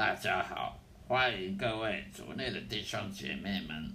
[0.00, 3.94] 大家好，欢迎各位族内的弟兄姐妹们，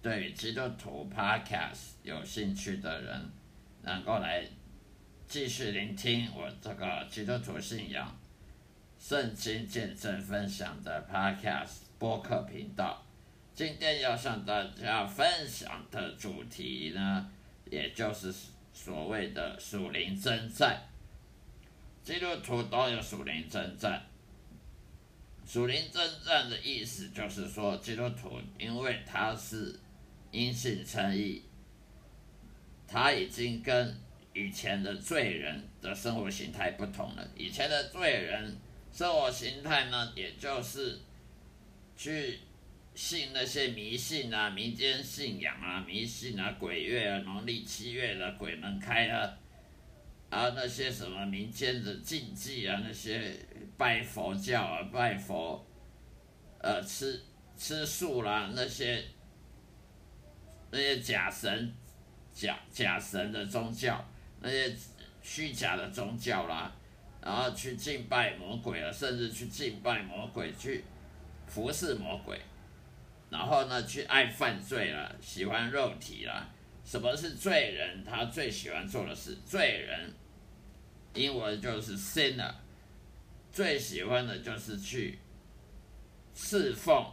[0.00, 3.30] 对基督徒 Podcast 有兴趣的人，
[3.82, 4.46] 能够来
[5.26, 8.16] 继续聆听我这个基督徒信仰、
[9.00, 13.04] 圣经见证分享的 Podcast 播客频道。
[13.52, 17.28] 今天要向大家分享的主题呢，
[17.68, 18.32] 也就是
[18.72, 20.80] 所谓的属灵征战。
[22.04, 24.00] 基督徒都有属灵征战。
[25.52, 29.80] 属灵征战的意思就是说，基督徒因为他是
[30.30, 31.42] 因信称义，
[32.86, 33.98] 他已经跟
[34.32, 37.28] 以前的罪人的生活形态不同了。
[37.36, 38.56] 以前的罪人
[38.92, 41.00] 生活形态呢，也就是
[41.96, 42.38] 去
[42.94, 49.36] 信那些迷信啊、民间信仰啊、迷信啊、鬼月啊、农历七月的鬼门开啊。
[50.30, 53.34] 啊，那些什么民间的禁忌啊，那些
[53.76, 55.66] 拜佛教啊，拜佛，
[56.60, 57.20] 呃，吃
[57.56, 59.04] 吃素啦，那些
[60.70, 61.74] 那些假神、
[62.32, 64.04] 假假神的宗教，
[64.40, 64.72] 那些
[65.20, 66.72] 虚假的宗教啦，
[67.20, 70.84] 然后去敬拜魔鬼了，甚至去敬拜魔鬼，去
[71.48, 72.40] 服侍魔鬼，
[73.30, 76.48] 然后呢，去爱犯罪了，喜欢肉体了。
[76.84, 78.04] 什么是罪人？
[78.04, 80.12] 他最喜欢做的事，罪人。
[81.14, 82.52] 英文就是 sinner，
[83.50, 85.18] 最喜欢的就是去
[86.34, 87.04] 侍奉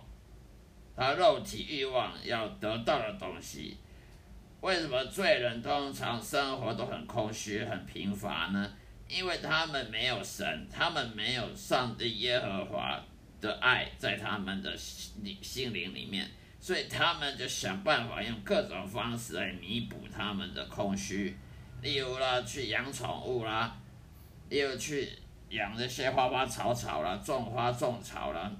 [0.95, 3.77] 他肉体欲望要得到的东西。
[4.61, 8.71] 为什么罪人通常生活都很空虚、很贫乏呢？
[9.07, 12.99] 因为他们没有神，他们没有上帝耶和华
[13.39, 21.37] 的爱在他们的心心灵里面，所以他们就想办法用各种方式来弥补他们的空虚，
[21.81, 23.77] 例如啦，去养宠物啦。
[24.49, 25.09] 又去
[25.49, 28.51] 养那些花花草草啦，种花种草啦，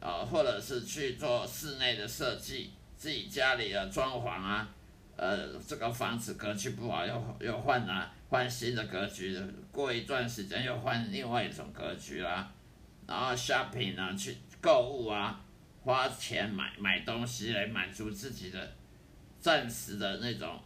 [0.00, 4.68] 啊，或者是去做室内的设计，自己家里的装潢啊，
[5.16, 12.50] 呃，这个房子格局不好，又又换啊，换新的格局，过一段时间又换另外一种格局啦，
[13.06, 15.40] 然后 shopping 啊，去购物啊，
[15.82, 18.72] 花钱买买东西来满足自己的
[19.40, 20.58] 暂时的那种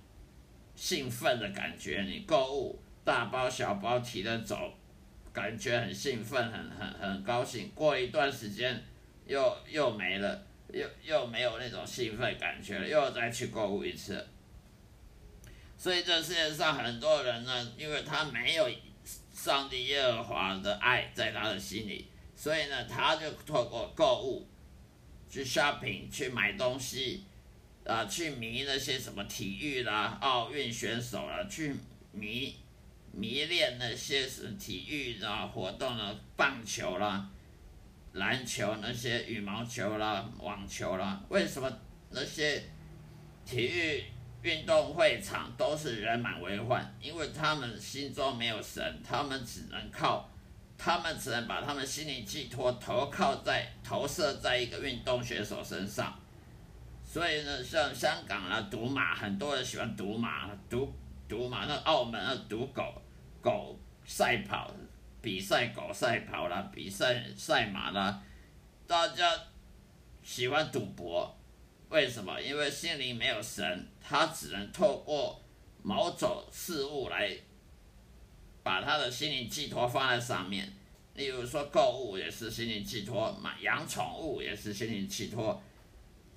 [0.75, 2.79] 兴奋的感觉，你购物。
[3.09, 4.71] 大包小包提着走，
[5.33, 7.71] 感觉很兴奋，很很很高兴。
[7.75, 8.85] 过一段时间，
[9.27, 14.29] 又又没了，又又没有那种兴奋感觉了，又再去购物一次。
[15.79, 18.71] 所以这世界上很多人呢，因为他没有
[19.33, 24.47] 上帝耶和华的爱在他的心里，所以呢，他就透过购物
[25.31, 27.25] 去 shopping 去买东西，
[27.87, 31.75] 啊，去迷那些什么体育啦、奥运选手啦，去
[32.13, 32.55] 迷。
[33.19, 37.29] 迷恋那些是体育啊活动的棒球啦、
[38.13, 41.69] 篮球那些羽毛球啦、网球啦，为什么
[42.11, 42.63] 那些
[43.45, 44.05] 体育
[44.43, 46.89] 运动会场都是人满为患？
[47.03, 50.31] 因为他们心中没有神，他们只能靠，
[50.79, 56.17] 他们只能把他们心灵寄托投靠在投射在一个运动选手身上。
[57.05, 60.95] 所以呢，像香港啊赌马，很多人喜欢赌马，赌
[61.29, 62.95] 赌马，那澳门啊赌狗。
[63.41, 64.71] 狗赛跑
[65.21, 68.23] 比赛，狗赛跑啦，比赛赛马啦，
[68.87, 69.31] 大家
[70.23, 71.37] 喜欢赌博，
[71.89, 72.41] 为什么？
[72.41, 75.41] 因为心灵没有神，他只能透过
[75.83, 77.37] 某种事物来
[78.63, 80.73] 把他的心灵寄托放在上面。
[81.15, 85.61] 例如说，购物也是心灵寄托，买养宠物也是心灵寄托，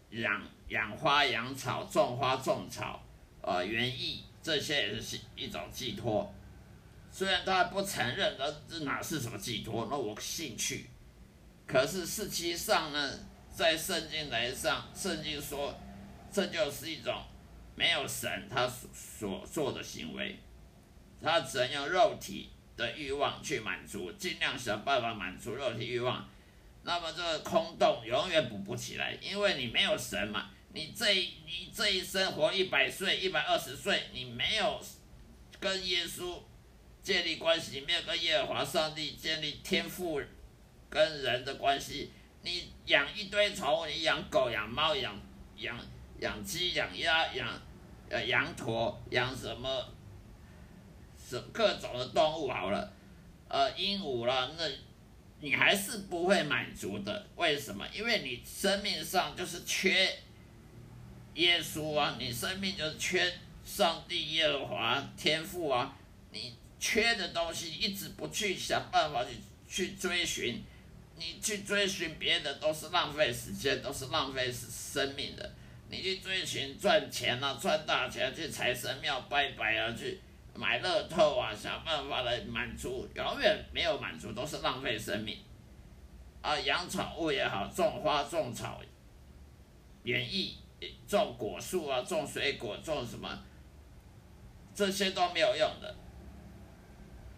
[0.09, 3.00] 养养花养草，种花种草，
[3.41, 6.33] 呃，园艺这些也是一种寄托。
[7.12, 9.88] 虽然他不承认，那这哪是什么寄托？
[9.92, 10.90] 那我兴趣。
[11.68, 13.19] 可是实际上呢，
[13.54, 15.78] 在圣经来上，圣经说，
[16.31, 17.22] 这就是一种
[17.75, 20.40] 没有神他所所做的行为，
[21.22, 26.28] 他只能用肉体的欲望去满足，尽量想办法满足肉体欲望。
[26.84, 30.50] 那么这个空洞永远补不起来，因为你没有神嘛。
[30.74, 34.81] 你这你这一生活一百岁、一百二十岁，你没有
[35.60, 36.40] 跟耶稣。
[37.03, 40.21] 建立关系，没有跟耶和华上帝建立天赋
[40.89, 42.12] 跟人的关系。
[42.44, 45.19] 你养一堆宠物，你养狗、养猫、养
[45.57, 45.77] 养
[46.19, 47.48] 养鸡、养鸭、养
[48.09, 49.83] 呃羊驼、养什么，
[51.18, 52.94] 什各种的动物好了，
[53.47, 54.63] 呃鹦鹉了，那
[55.39, 57.27] 你还是不会满足的。
[57.36, 57.83] 为什么？
[57.92, 60.19] 因为你生命上就是缺
[61.33, 63.33] 耶稣啊，你生命就是缺
[63.65, 65.97] 上帝耶和华天赋啊，
[66.31, 66.56] 你。
[66.81, 69.38] 缺的东西一直不去想办法去
[69.69, 70.63] 去追寻，
[71.16, 75.54] 你去追寻别的都是浪费时间，都是浪费生命的。
[75.89, 80.19] 你去追寻赚钱啊，赚大钱，去财神庙拜拜啊，去
[80.56, 85.38] 买乐透啊，想办法来满足，永远没有满足，都是浪费生命。
[86.42, 88.81] 啊，养宠物也好，种花种草，
[90.01, 90.57] 园艺
[91.07, 93.39] 种果树啊，种水果，种什么，
[94.74, 95.95] 这些都没有用的。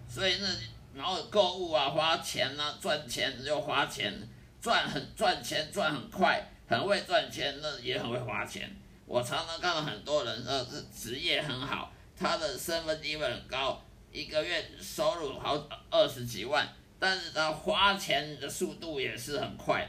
[0.07, 0.47] 所以那
[0.95, 4.13] 然后购物啊，花钱啊，赚钱又花钱，
[4.61, 6.49] 赚很赚钱赚很快。
[6.65, 8.73] 很会赚钱，那也很会花钱。
[9.05, 10.65] 我常常看到很多人，呃，
[10.95, 13.79] 职业很好，他的身份地位很高，
[14.11, 15.61] 一个月收入好
[15.91, 16.67] 二十几万，
[16.97, 19.87] 但是他花钱的速度也是很快。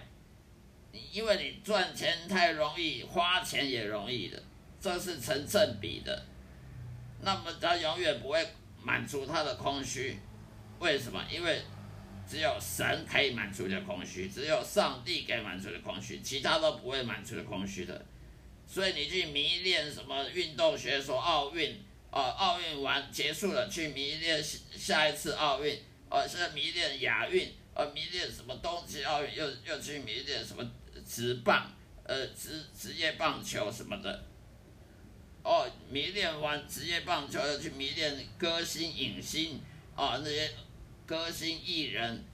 [1.13, 4.43] 因为你赚钱太容易，花钱也容易的，
[4.81, 6.23] 这是成正比的。
[7.23, 8.47] 那么他永远不会
[8.85, 10.19] 满足他的空虚，
[10.79, 11.25] 为什么？
[11.31, 11.63] 因为。
[12.27, 18.03] 只有神可以满足的空虚，只有上帝可以满足的空虚，其他都不会满足的空虚的。
[18.67, 21.79] 所以你去迷恋什么运动学，说奥运，
[22.11, 25.79] 哦，奥运完结束了，去迷恋下一次奥运，
[26.09, 30.67] 哦，现在迷恋亚运，哦，迷恋什么冬季奥运，又又去迷恋什么
[31.07, 31.71] 职棒，
[32.05, 34.25] 呃，职职业棒球什么的。
[35.45, 39.61] 哦，迷恋完职业棒球，又去迷恋歌星影星，
[39.95, 40.51] 哦，那些。
[41.07, 42.25] 歌星艺人，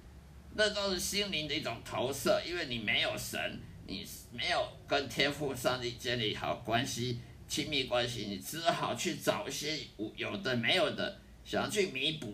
[0.55, 7.19] 那都是心灵的一种投射，因为你没有神，你没有跟天赋上帝建立好关系、
[7.49, 9.77] 亲密关系，你只好去找一些
[10.15, 12.33] 有的没有的，想要去弥补。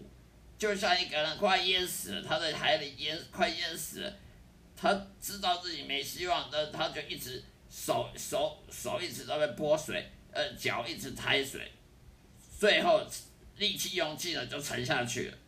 [0.59, 4.15] 就像一个人快淹死了，他在海里淹，快淹死了，
[4.77, 10.07] 他知道自己没希望，但他就一直手手手一直都在拨水，
[10.37, 11.73] 呃，脚一直抬水，
[12.59, 13.01] 最后
[13.57, 15.39] 力气用尽了，就沉下去了。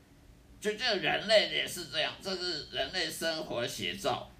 [0.58, 4.30] 就这人类也是这样，这是人类生活写照，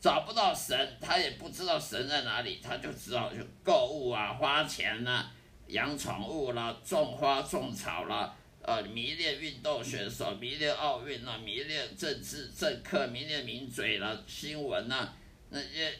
[0.00, 5.28] 找不到神，他也不知道神在哪里，他就只好去购物啊，花钱呐，
[5.66, 8.32] 养宠物啦，种花种草啦，
[8.62, 15.12] 呃，迷恋运动选手，迷恋奥运啦，迷恋政治政客，迷恋名嘴啦，新闻呐，
[15.50, 15.92] 那些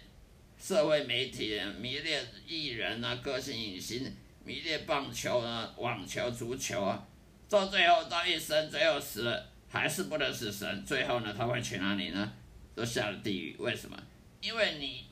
[0.58, 4.14] 社会媒体，迷恋艺人啊，歌星影星，
[4.44, 7.06] 迷恋棒球啊，网球、足球啊，
[7.48, 9.46] 到最后到一生，最后死了。
[9.68, 12.32] 还是不能死神，最后呢，他会去哪里呢？
[12.74, 13.56] 都下了地狱。
[13.58, 13.96] 为什么？
[14.40, 15.04] 因为你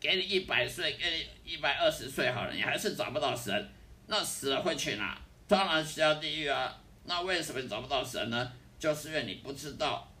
[0.00, 3.70] 给你一百岁，给你一百二十岁好了，你还是找不到神，
[4.08, 5.18] 那死了会去哪？
[5.46, 6.76] 当然下地狱啊。
[7.04, 8.52] 那为什么找不到神呢？
[8.78, 10.12] 就是因为你不知道，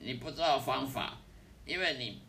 [0.00, 1.18] 你不知道方法，
[1.64, 2.20] 因为你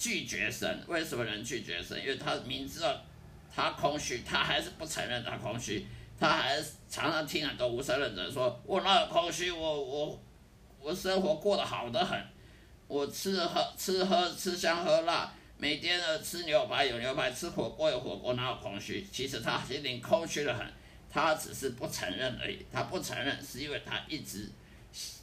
[0.00, 0.82] 拒绝神。
[0.88, 2.00] 为什么人拒绝神？
[2.00, 2.98] 因为他明知道
[3.54, 5.86] 他空虚，他还是不承认他空虚。
[6.18, 6.56] 他还
[6.88, 10.22] 常常听很多无神论者说：“我那有空虚，我我
[10.80, 12.18] 我生活过得好的很，
[12.86, 19.06] 我吃喝吃喝吃香喝辣，每天呢吃牛排有牛排，吃火锅有火锅，哪有空虚？
[19.12, 20.66] 其实他心灵空虚的很，
[21.10, 22.66] 他只是不承认而已。
[22.70, 24.50] 他不承认是因为他一直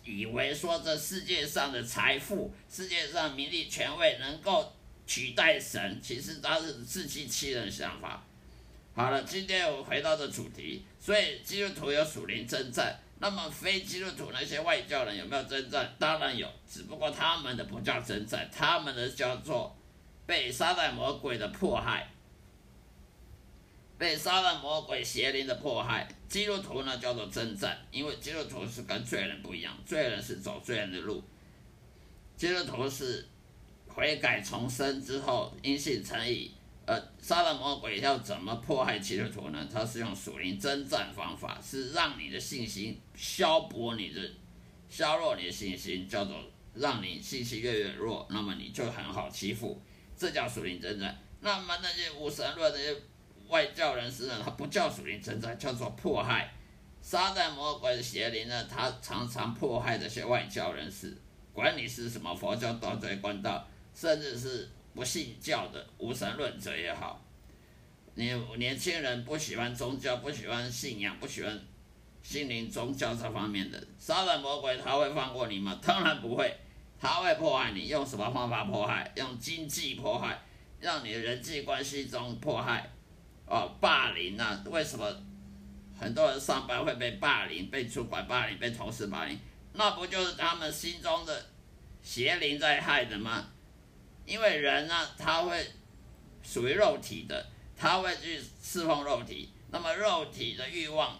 [0.05, 4.73] 以为说这世界上的财富、世界上名利权位能够
[5.05, 8.23] 取代神，其实他是自欺欺人的想法。”
[8.95, 15.95] 好了，今天我们回到这主题，所以基督徒有属灵征战，那么非基督徒那些外教人有没有征战？
[15.99, 19.77] 当然有，只不过他们的不叫征战，他们的叫做
[20.25, 22.09] 被撒旦魔鬼的迫害，
[23.97, 26.07] 被撒旦魔鬼邪灵的迫害。
[26.27, 31.23] 基督徒呢叫做征战，因为基督徒是跟罪人不一样，罪人是走罪人的路，
[32.35, 33.25] 基督徒是
[33.87, 36.51] 悔改重生之后因信成义。
[36.85, 39.67] 呃，杀了魔鬼要怎么迫害基督徒呢？
[39.69, 44.21] 他是用属灵征战方法，是让你的信心消薄你的，
[44.89, 46.41] 削弱你的信心，叫做
[46.75, 49.81] 让你信心越越弱，那么你就很好欺负，
[50.17, 51.17] 这叫属灵征战。
[51.41, 52.95] 那么那些无神论那些
[53.49, 56.53] 外教人士呢，他不叫属灵征战，叫做迫害。
[57.01, 61.17] 撒旦魔鬼的邪灵呢，他常常迫害这些外教人士，
[61.53, 64.69] 管你是什么佛教、道教、关道，甚至是。
[64.93, 67.23] 不信教的无神论者也好，
[68.15, 71.59] 你年轻人不喜欢宗教，不喜欢信仰，不喜欢
[72.23, 75.79] 心灵宗教这方面的，杀人魔鬼他会放过你吗？
[75.85, 76.51] 当然不会，
[76.99, 79.13] 他会迫害你，用什么方法迫害？
[79.15, 80.41] 用经济迫害，
[80.79, 82.89] 让你的人际关系中迫害，
[83.47, 84.61] 哦，霸凌啊？
[84.65, 85.11] 为什么
[85.97, 89.39] 很多人上班会被霸凌，被主管霸凌，被同事霸凌？
[89.73, 91.45] 那不就是他们心中的
[92.03, 93.47] 邪灵在害的吗？
[94.25, 95.65] 因为人呢，他会
[96.43, 99.49] 属于肉体的，他会去侍奉肉体。
[99.69, 101.17] 那么肉体的欲望，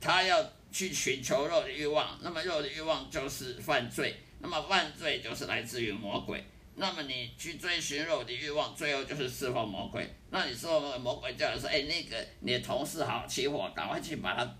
[0.00, 4.20] 他要去寻求肉的欲望，那么肉的欲望就是犯罪。
[4.40, 6.44] 那么犯罪就是来自于魔鬼。
[6.76, 10.12] 那么你去追寻肉体欲望，最后就是释放魔鬼。
[10.30, 14.56] 那你说魔鬼叫你说，哎，那个你的同事好欺负，赶快去把他，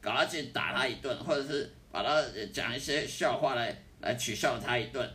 [0.00, 2.22] 赶快去打他一顿，或者是把他
[2.52, 5.06] 讲一些笑话来来取笑他一顿。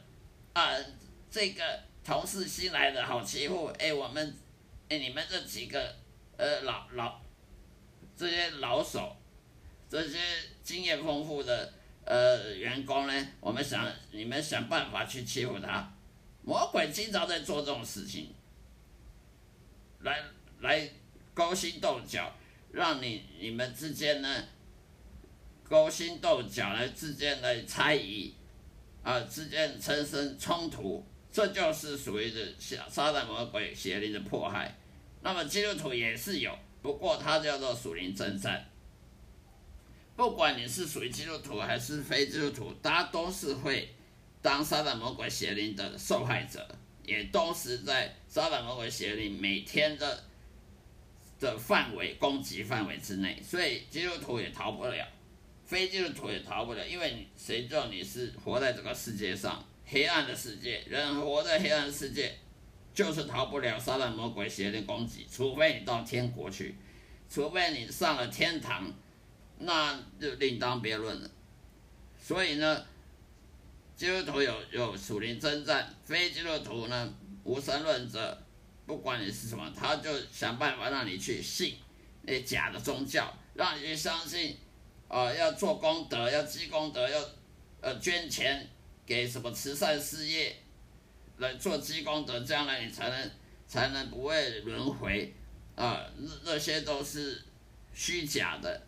[0.54, 0.70] 啊，
[1.32, 1.64] 这个
[2.04, 4.38] 同事新来的好欺负，哎，我们，
[4.88, 5.96] 哎，你们这几个，
[6.38, 7.20] 呃，老老，
[8.16, 9.16] 这些老手，
[9.90, 10.20] 这些
[10.62, 11.74] 经验丰富的
[12.06, 15.92] 呃员工呢，我们想你们想办法去欺负他。
[16.42, 18.34] 魔鬼经常在做这种事情，
[20.00, 20.24] 来
[20.62, 20.90] 来
[21.34, 22.34] 勾心斗角，
[22.72, 24.44] 让你你们之间呢
[25.64, 28.34] 勾心斗角，来之间的猜疑，
[29.04, 34.76] 啊，之间产生冲突，这就是属于的撒撒旦魔鬼邪灵的迫害。
[35.22, 38.66] 那么基督徒也是有，不过它叫做属灵征战。
[40.16, 43.94] 不管你是属于基督徒还是非基督徒，大家都是会。
[44.42, 46.66] 当撒旦魔鬼邪灵的受害者，
[47.04, 50.24] 也都是在撒旦魔鬼邪灵每天的
[51.42, 55.06] 的范围攻击范围之内，所以基督徒也逃不了，
[55.66, 62.34] 非基督徒也逃不了，因为谁叫你是活在这个世界上黑暗的世界，人活在黑暗的世界，
[62.94, 66.76] 就是逃不了撒旦魔鬼邪灵攻击，除非你到天国去，
[67.30, 68.90] 除非你上了天堂，
[69.58, 71.30] 那就另当别论了。
[72.18, 72.86] 所以呢。
[74.00, 77.14] 基督徒有有属灵征战，非基督徒呢
[77.44, 78.42] 无神论者，
[78.86, 81.76] 不管你是什么，他就想办法让你去信
[82.22, 84.56] 那假的宗教，让你去相信，
[85.10, 87.20] 啊，要做功德，要积功德，要
[87.82, 88.66] 呃捐钱
[89.06, 90.56] 给什么慈善事业
[91.40, 93.32] 来做积功德，将来你才能
[93.68, 95.34] 才能不会轮回，
[95.76, 96.06] 啊，
[96.46, 97.44] 那些都是
[97.94, 98.82] 虚假的。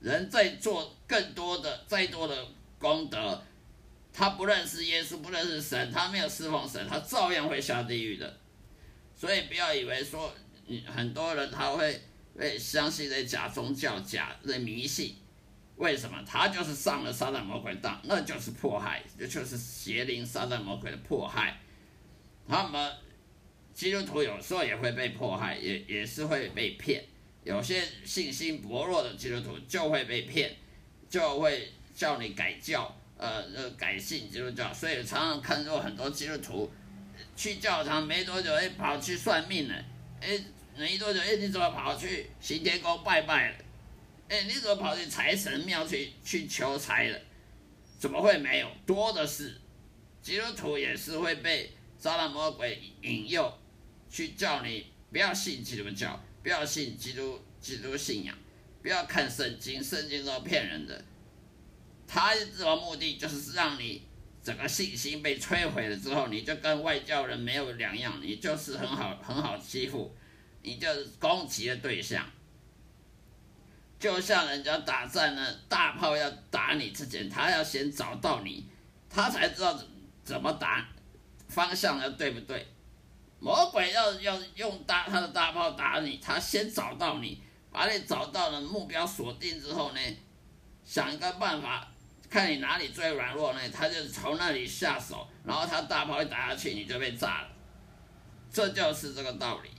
[0.00, 2.46] 人在做更多的、再多的
[2.78, 3.42] 功德。
[4.18, 8.38] 他不认识耶稣，不认识神，他没有侍奉神，他照样会下地狱的。
[9.14, 10.32] 所以不要以为说
[10.64, 12.00] 你，很多人他会
[12.34, 15.16] 会相信这假宗教、假的迷信。
[15.76, 16.18] 为什么？
[16.26, 21.60] 他就是上了撒旦魔鬼当，那就是迫害，这就是邪灵撒旦魔鬼的迫害。
[22.48, 22.90] 他们
[23.74, 27.04] 基督徒有时候也会被迫害，也也是会被骗。
[27.44, 30.56] 有些信心薄弱的基督徒就会被骗，
[31.10, 32.96] 就会叫你改教。
[33.18, 36.70] 呃，呃，改信基督教，所以常常看到很多基督徒
[37.34, 39.74] 去教堂没多久，哎，跑去算命了，
[40.20, 40.38] 哎，
[40.76, 43.56] 没多久，哎，你怎么跑去行天宫拜拜了？
[44.28, 47.18] 哎，你怎么跑去财神庙去去求财了？
[47.98, 48.68] 怎么会没有？
[48.84, 49.58] 多的是，
[50.20, 53.58] 基督徒也是会被撒旦魔鬼引诱，
[54.10, 58.36] 去叫你不要信基督教，不要信基督基督信仰，
[58.82, 61.02] 不要看圣经，圣经都骗人的。
[62.06, 64.02] 他的这个目的就是让你
[64.42, 70.14] 整个信心被摧毁了之后，你就跟外教人没有两样，你就是很好很好欺负，
[70.62, 72.24] 你就是攻击的对象。
[73.98, 78.64] 就像人家打仗呢，大炮要打你之前，他要先找到你，
[79.10, 79.84] 他才知道怎
[80.22, 80.86] 怎么打，
[81.48, 82.66] 方向要对不对。
[83.40, 90.00] 魔鬼要要用大他的大炮打你，他先找到你，把你找到了目标锁定之后呢，
[90.84, 91.92] 想一个办法。
[92.28, 93.60] 看你哪里最软弱呢？
[93.70, 97.48] 他就从那里下手，然后他大炮一打下去，你就被炸了。
[98.52, 99.70] 这就是这个道理。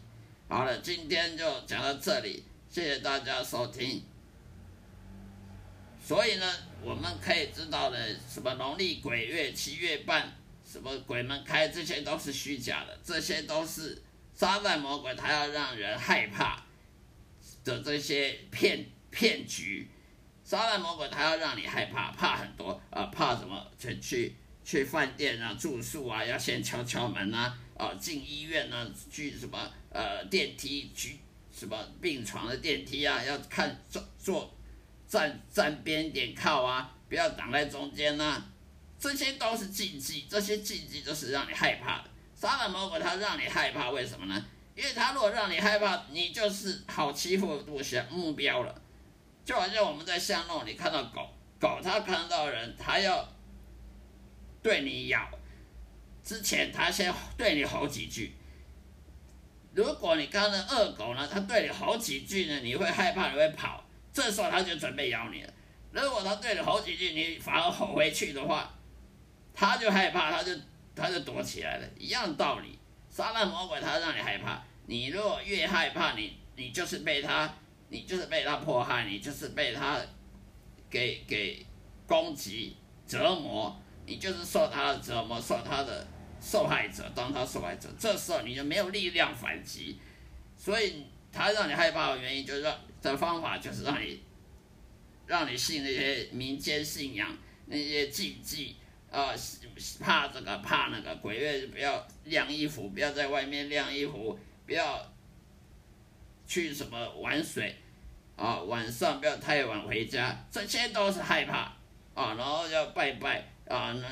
[0.48, 4.04] 好了，今天就讲到这里，谢谢大家收听。
[6.01, 10.32] 所以呢，我们可以知道的，什么农历鬼月七月半，
[10.66, 14.01] 什么鬼门开，这些都是虚假的，这些都是
[14.34, 16.63] 撒旦魔鬼他要让人害怕
[17.66, 19.89] 的这些骗骗局。
[20.48, 23.68] 撒旦魔鬼他要让你害怕，怕很多啊，怕什么？
[23.77, 31.20] 去去去饭店啊，住宿啊，要先敲敲门啊，啊，进医院啊，去什么呃电梯，去
[31.54, 34.50] 什么病床的电梯啊，要看坐坐
[35.06, 38.42] 站站边点靠啊，不要挡在中间呐，
[38.98, 42.10] 这些都是禁忌，这些禁忌都是让你害怕的。
[42.34, 44.46] 撒旦魔鬼他让你害怕，为什么呢？
[44.77, 48.82] 因为他如果让你害怕，你就是好欺负的目标目标了。
[49.48, 51.25] 就好像我们在巷弄里看到狗
[51.58, 53.25] 狗，它看到人，它要
[54.62, 55.25] 对你咬
[56.22, 58.36] 之前，它先对你吼几句。
[59.74, 65.54] 如果你看到恶狗呢，它对你吼几句呢，你会害怕，你会跑，这时候它就准备咬你了。
[65.92, 68.74] 如果它对你吼几句，你反而吼回去的话，
[69.54, 70.51] 它就害怕，它就
[70.94, 72.77] 它就躲起来了，一样道理。
[73.10, 77.50] 杀人魔鬼它让你害怕，你如果越害怕，你你就是被它。
[77.89, 80.00] 你就是被他迫害，你就是被他
[80.89, 81.65] 给给
[82.06, 82.75] 攻击
[83.08, 86.06] 折磨，你就是受他的折磨，受他的
[86.41, 89.98] 受害者，当他受害者，这时候你就没有力量反击，
[90.56, 94.22] 所以他让你害怕的原因就是说的方法就是让你
[95.25, 98.75] 让你信那些民间信仰那些禁忌
[99.12, 99.34] 啊，
[100.00, 105.00] 怕这个怕那个鬼月不要晾衣服，不要在外面晾衣服，不要
[106.48, 107.75] 去什么玩水
[108.36, 111.74] 啊，晚上不要太晚回家，这些都是害怕
[112.16, 114.08] 啊，然后要拜拜啊，那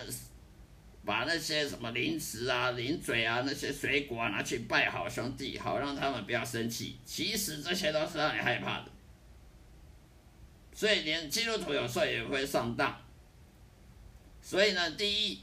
[1.05, 6.97] 把那些什么零食啊、零嘴啊、那些水果啊拿去拜好兄弟，好让他们不要生气。
[7.05, 8.85] 其实这些都是让你害怕的。
[10.73, 12.99] 所以连基督徒有时候也会上当。
[14.41, 15.39] 所以呢，第一，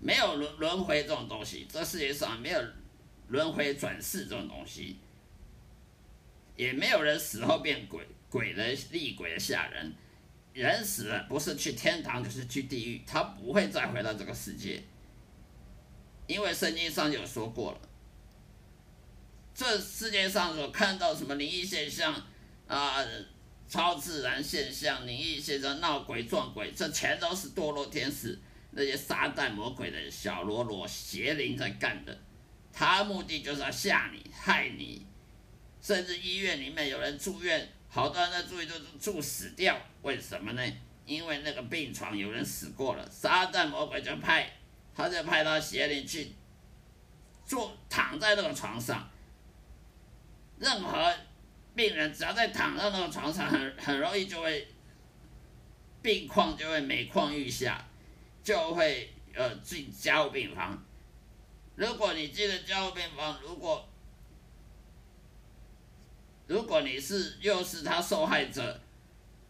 [0.00, 2.60] 没有轮轮回这种东西，这世界上没有
[3.28, 4.96] 轮回转世这种东西，
[6.56, 9.92] 也没有人死后变鬼，鬼的厉鬼的吓人。
[10.52, 14.82] 人死了不是去天堂就是去地狱，他不会再回到这个世界，
[16.26, 17.80] 因为圣经上有说过了，
[19.54, 22.14] 这世界上所看到什么灵异现象
[22.66, 23.02] 啊？
[23.68, 28.38] 超自然现象、灵异现象、闹鬼撞鬼，这全都是堕落天使
[28.72, 32.14] 那些撒旦魔鬼的小喽啰邪灵在干的。
[32.70, 35.06] 他目的就是要吓你、害你，
[35.82, 39.76] 甚至医院里面有人住院，好多人在住院都住死掉。
[40.00, 40.62] 为什么呢？
[41.04, 44.50] 因为那个病床有人死过了，撒旦魔鬼就派，
[44.94, 46.32] 他就派他邪灵去
[47.44, 49.10] 坐躺在那个床上，
[50.58, 51.12] 任何。
[51.74, 54.68] 病人只要在躺在那个床上，很很容易就会
[56.02, 57.82] 病况就会每况愈下，
[58.44, 60.84] 就会呃进加护病房。
[61.74, 63.88] 如果你进了加护病房，如果
[66.52, 68.78] 如果你是又是他受害者，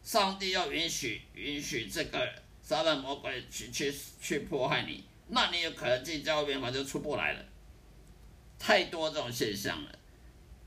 [0.04, 7.44] 上帝要允许允许这个撒旦魔鬼去去去迫害你，那你有可能进加护病房就出不来了。
[8.56, 9.90] 太多这种现象了。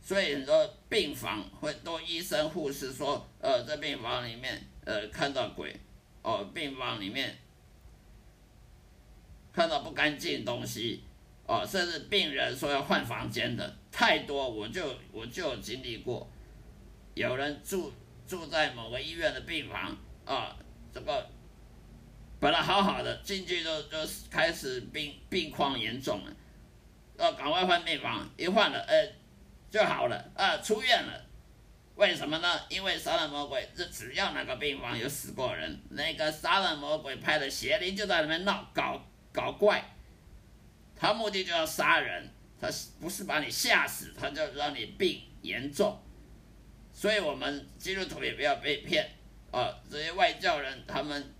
[0.01, 5.73] 所以很多病房会多医生护士说，呃，在病房里面，呃，看到鬼，
[6.21, 7.37] 哦，病房里面
[9.53, 11.01] 看到不干净东西，
[11.47, 16.29] 哦，甚至病人说要换房间的太多，我就我就经历过，
[17.13, 17.93] 有人住
[18.27, 20.53] 住在某个医院的病房，啊，
[20.93, 21.29] 这个
[22.41, 23.97] 本来好好的，进去就就
[24.29, 26.35] 开始病病况严重了，
[27.17, 29.25] 要赶快换病房，一换了，呃。
[29.71, 31.25] 就好了啊，出院了。
[31.95, 32.61] 为什么呢？
[32.69, 39.01] 因为杀人魔鬼，这只要那个病房有死过人，那个杀人魔鬼派的邪灵就在里面闹搞
[39.33, 39.83] 搞怪。
[40.95, 42.29] 他目的就要杀人，
[42.65, 45.97] 他不是把你吓死，他就让你病严重。
[46.91, 49.07] 所以我们基督徒也不要被骗
[49.51, 49.69] 啊！
[49.89, 51.33] 这些外教人，他们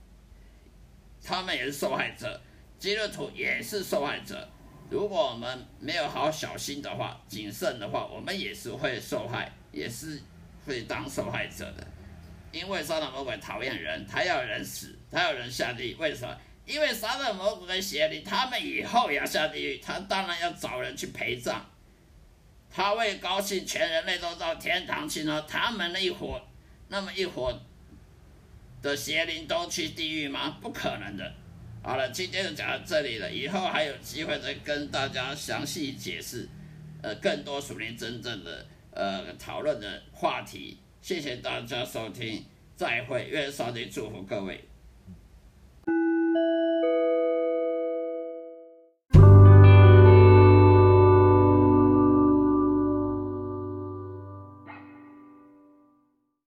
[1.23, 2.39] 他们也是受害者，
[2.77, 4.47] 基督徒也是受害者。
[4.89, 10.21] 如果我们没有好小心的话、谨慎的话，我们也是会受害，也是
[10.65, 11.87] 会当受害者的。
[12.51, 15.95] 因为撒旦魔鬼讨厌人，他要人死，他要人下地。
[15.95, 16.37] 为什么？
[16.65, 21.63] 因为撒旦魔鬼跟邪灵，他们以后要下地狱，他当然要找人去陪葬。
[22.69, 25.41] 他会高兴全人类都到天堂去呢？
[25.47, 26.41] 他们那一伙，
[26.89, 27.57] 那么一伙
[28.81, 30.57] 的邪灵都去地狱吗？
[30.61, 31.33] 不可能的。
[31.81, 33.31] 好了，今天就讲到这里了。
[33.31, 36.49] 以后还有机会再跟大家详细解释，
[37.01, 40.79] 呃，更多属灵真正的呃讨论的话题。
[41.01, 42.43] 谢谢大家收听，
[42.75, 44.67] 再会，愿上帝祝福各位。